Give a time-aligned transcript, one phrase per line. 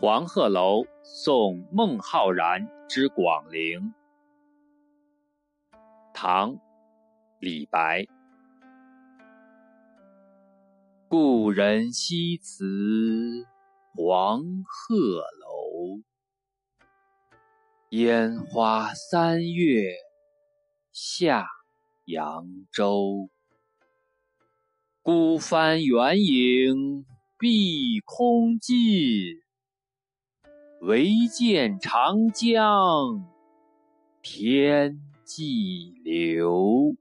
[0.00, 3.92] 黄鹤楼送孟浩然之广陵，
[6.14, 6.52] 唐·
[7.40, 8.06] 李白。
[11.08, 13.44] 故人西辞
[13.96, 14.94] 黄鹤
[15.40, 16.00] 楼，
[17.88, 19.82] 烟花三月
[20.92, 21.44] 下
[22.04, 23.28] 扬州。
[25.02, 27.04] 孤帆远影
[27.36, 29.42] 碧空尽。
[30.80, 33.24] 唯见长江
[34.22, 36.94] 天际流。